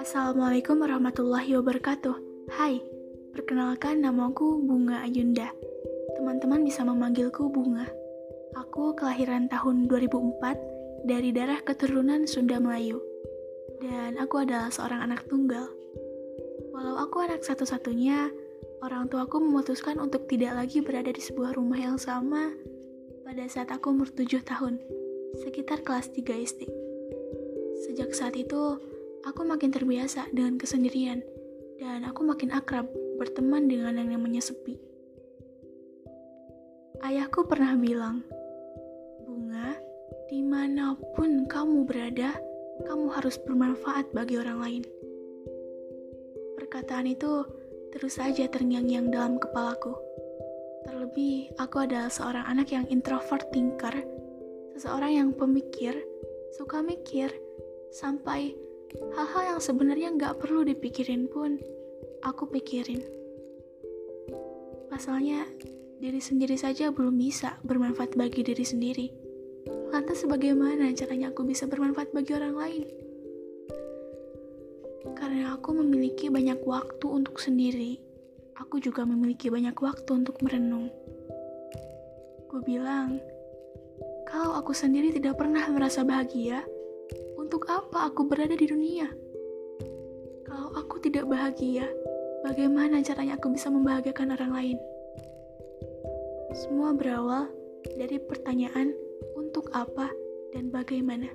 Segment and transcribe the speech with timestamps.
[0.00, 2.16] Assalamualaikum warahmatullahi wabarakatuh.
[2.48, 2.80] Hai,
[3.36, 5.52] perkenalkan namaku Bunga Ayunda.
[6.16, 7.84] Teman-teman bisa memanggilku Bunga.
[8.56, 12.96] Aku kelahiran tahun 2004 dari darah keturunan Sunda Melayu.
[13.84, 15.68] Dan aku adalah seorang anak tunggal.
[16.72, 18.32] Walau aku anak satu-satunya,
[18.80, 22.72] orang tuaku memutuskan untuk tidak lagi berada di sebuah rumah yang sama
[23.24, 24.76] pada saat aku umur 7 tahun,
[25.40, 26.68] sekitar kelas 3 SD.
[27.88, 28.76] Sejak saat itu,
[29.24, 31.24] aku makin terbiasa dengan kesendirian,
[31.80, 32.84] dan aku makin akrab
[33.16, 34.76] berteman dengan yang namanya sepi.
[37.00, 38.20] Ayahku pernah bilang,
[39.24, 39.72] Bunga,
[40.28, 42.36] di mana pun kamu berada,
[42.84, 44.84] kamu harus bermanfaat bagi orang lain.
[46.60, 47.48] Perkataan itu
[47.96, 49.96] terus saja terngiang-ngiang dalam kepalaku.
[51.14, 53.94] Terlebih, aku adalah seorang anak yang introvert thinker,
[54.74, 55.94] seseorang yang pemikir,
[56.58, 57.30] suka mikir,
[57.94, 58.58] sampai
[59.14, 61.62] Hal-hal yang sebenarnya nggak perlu dipikirin pun,
[62.26, 62.98] aku pikirin.
[64.90, 65.46] Pasalnya,
[66.02, 69.06] diri sendiri saja belum bisa bermanfaat bagi diri sendiri.
[69.94, 72.82] Lantas bagaimana caranya aku bisa bermanfaat bagi orang lain?
[75.14, 78.02] Karena aku memiliki banyak waktu untuk sendiri,
[78.58, 80.90] aku juga memiliki banyak waktu untuk merenung.
[82.50, 83.18] Gue bilang,
[84.30, 86.62] kalau aku sendiri tidak pernah merasa bahagia,
[87.38, 89.10] untuk apa aku berada di dunia?
[90.46, 91.86] Kalau aku tidak bahagia,
[92.46, 94.78] bagaimana caranya aku bisa membahagiakan orang lain?
[96.54, 97.50] Semua berawal
[97.98, 98.94] dari pertanyaan
[99.34, 100.10] untuk apa
[100.54, 101.26] dan bagaimana.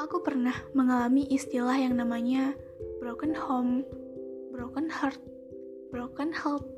[0.00, 2.52] Aku pernah mengalami istilah yang namanya
[3.00, 3.84] broken home,
[4.52, 5.16] broken heart,
[5.88, 6.68] broken health.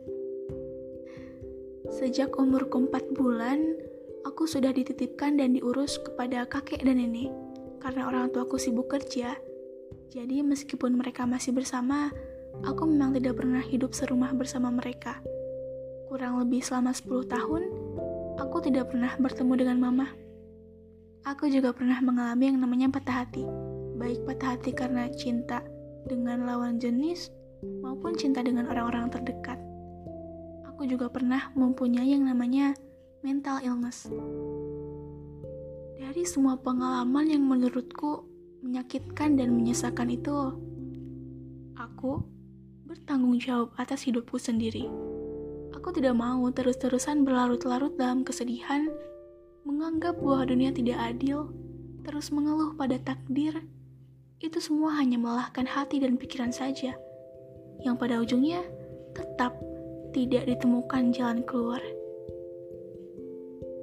[1.91, 3.75] Sejak umurku 4 bulan,
[4.22, 7.34] aku sudah dititipkan dan diurus kepada kakek dan nenek
[7.83, 9.34] karena orang tuaku sibuk kerja.
[10.14, 12.14] Jadi meskipun mereka masih bersama,
[12.63, 15.18] aku memang tidak pernah hidup serumah bersama mereka.
[16.07, 17.63] Kurang lebih selama 10 tahun,
[18.39, 20.07] aku tidak pernah bertemu dengan mama.
[21.27, 23.42] Aku juga pernah mengalami yang namanya patah hati,
[23.98, 25.58] baik patah hati karena cinta
[26.07, 27.34] dengan lawan jenis
[27.83, 29.61] maupun cinta dengan orang-orang terdekat.
[30.75, 32.75] Aku juga pernah mempunyai yang namanya
[33.25, 34.11] mental illness.
[35.97, 38.27] Dari semua pengalaman yang menurutku
[38.61, 40.35] menyakitkan dan menyesakan itu,
[41.79, 42.20] aku
[42.85, 44.89] bertanggung jawab atas hidupku sendiri.
[45.73, 48.89] Aku tidak mau terus-terusan berlarut-larut dalam kesedihan,
[49.64, 51.52] menganggap bahwa dunia tidak adil,
[52.05, 53.64] terus mengeluh pada takdir.
[54.41, 56.96] Itu semua hanya melelahkan hati dan pikiran saja,
[57.84, 58.64] yang pada ujungnya
[59.12, 59.55] tetap
[60.17, 61.84] tidak ditemukan jalan keluar.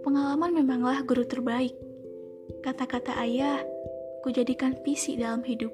[0.01, 1.78] Pengalaman memanglah guru terbaik.
[2.66, 3.62] Kata-kata ayah,
[4.25, 5.72] ku jadikan visi dalam hidup.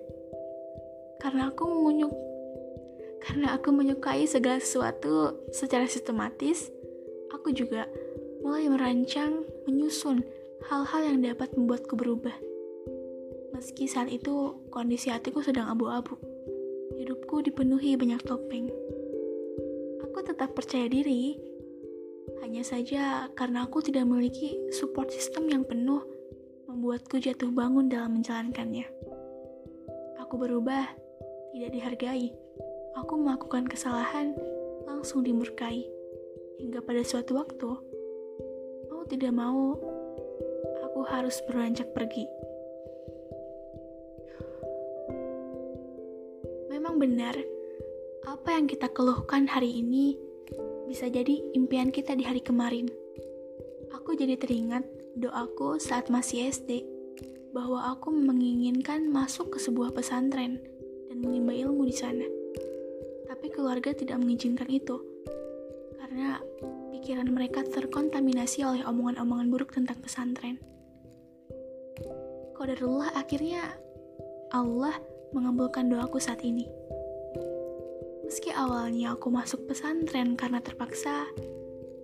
[1.18, 2.14] Karena aku mengunyuk
[3.28, 6.70] karena aku menyukai segala sesuatu secara sistematis,
[7.34, 7.90] aku juga
[8.40, 10.24] mulai merancang, menyusun
[10.70, 12.34] hal-hal yang dapat membuatku berubah.
[13.52, 16.16] Meski saat itu kondisi hatiku sedang abu-abu,
[16.98, 18.68] hidupku dipenuhi banyak topeng.
[20.04, 21.38] Aku tetap percaya diri
[22.44, 26.04] hanya saja karena aku tidak memiliki support system yang penuh,
[26.68, 28.88] membuatku jatuh bangun dalam menjalankannya.
[30.22, 30.92] Aku berubah,
[31.56, 32.36] tidak dihargai.
[33.00, 34.36] Aku melakukan kesalahan,
[34.90, 35.88] langsung dimurkai.
[36.58, 37.70] Hingga pada suatu waktu,
[38.90, 39.78] mau tidak mau,
[40.84, 42.37] aku harus beranjak pergi.
[46.98, 47.38] Benar,
[48.26, 50.18] apa yang kita keluhkan hari ini
[50.90, 52.90] bisa jadi impian kita di hari kemarin.
[53.94, 54.82] Aku jadi teringat
[55.14, 56.82] doaku saat masih SD,
[57.54, 60.58] bahwa aku menginginkan masuk ke sebuah pesantren
[61.06, 62.26] dan menimba ilmu di sana.
[63.30, 64.98] Tapi keluarga tidak mengizinkan itu,
[66.02, 66.42] karena
[66.98, 70.58] pikiran mereka terkontaminasi oleh omongan-omongan buruk tentang pesantren.
[72.58, 73.70] Qadarullah akhirnya
[74.50, 74.98] Allah
[75.36, 76.66] mengabulkan doaku saat ini.
[78.28, 81.32] Meski awalnya aku masuk pesantren karena terpaksa,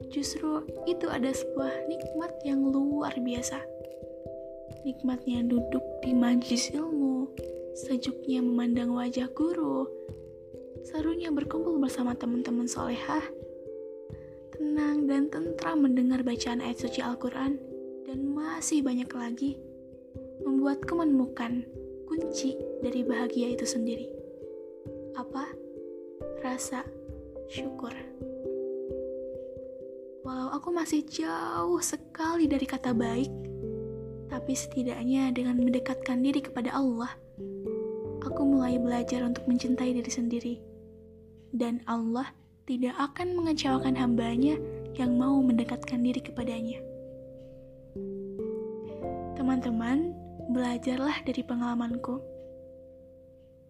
[0.08, 3.60] justru itu ada sebuah nikmat yang luar biasa.
[4.88, 7.28] Nikmatnya duduk di majlis ilmu,
[7.76, 9.84] sejuknya memandang wajah guru,
[10.88, 13.28] serunya berkumpul bersama teman-teman solehah,
[14.56, 17.60] tenang dan tentram mendengar bacaan ayat suci Al-Quran,
[18.08, 19.60] dan masih banyak lagi,
[20.40, 21.68] membuatku menemukan
[22.08, 24.08] kunci dari bahagia itu sendiri.
[25.20, 25.63] Apa?
[26.44, 26.84] Rasa
[27.48, 27.96] syukur.
[30.28, 33.32] Walau aku masih jauh sekali dari kata baik,
[34.28, 37.16] tapi setidaknya dengan mendekatkan diri kepada Allah,
[38.28, 40.56] aku mulai belajar untuk mencintai diri sendiri.
[41.56, 42.28] Dan Allah
[42.68, 44.60] tidak akan mengecewakan hambanya
[45.00, 46.80] yang mau mendekatkan diri kepadanya.
[49.40, 50.16] Teman-teman,
[50.52, 52.20] belajarlah dari pengalamanku.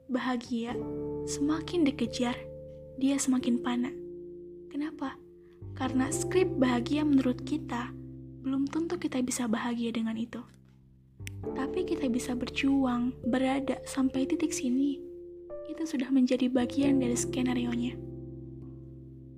[0.08, 0.78] Bahagia
[1.26, 2.53] semakin dikejar,
[2.98, 3.96] dia semakin panas.
[4.70, 5.18] Kenapa?
[5.74, 7.94] Karena skrip bahagia menurut kita
[8.44, 10.44] belum tentu kita bisa bahagia dengan itu.
[11.56, 15.00] Tapi kita bisa berjuang, berada sampai titik sini.
[15.72, 17.96] Itu sudah menjadi bagian dari skenario-nya.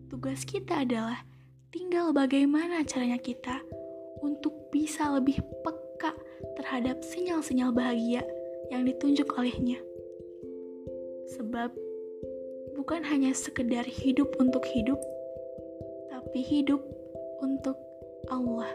[0.10, 1.22] Tugas kita adalah
[1.69, 3.62] tinggal bagaimana caranya kita
[4.25, 6.18] untuk bisa lebih peka
[6.57, 8.25] terhadap sinyal-sinyal bahagia
[8.74, 9.78] yang ditunjuk olehnya.
[11.38, 11.84] Sebab
[12.85, 15.01] bukan hanya sekedar hidup untuk hidup,
[16.13, 16.85] tapi hidup
[17.41, 17.73] untuk
[18.29, 18.69] Allah.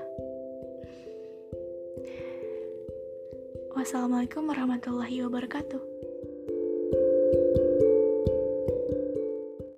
[3.70, 5.89] Wassalamualaikum warahmatullahi wabarakatuh.